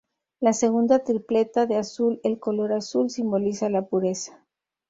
La 0.39 0.53
segunda 0.53 1.03
tripleta 1.03 1.67
de 1.67 1.75
azul 1.75 2.21
el 2.23 2.39
color 2.39 2.73
azul 2.73 3.11
simboliza 3.11 3.69
la 3.69 3.83
pureza. 3.85 4.43